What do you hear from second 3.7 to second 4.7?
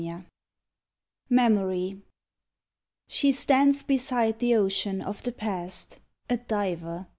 beside the